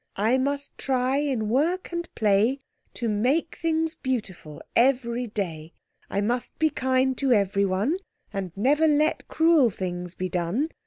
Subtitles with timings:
[0.17, 2.59] I must try in work and play
[2.95, 5.73] To make things beautiful every day.
[6.09, 7.97] I must be kind to everyone,
[8.33, 10.69] And never let cruel things be done.